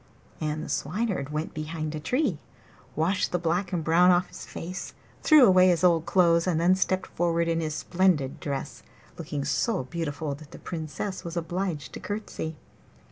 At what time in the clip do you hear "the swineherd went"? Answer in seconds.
0.63-1.53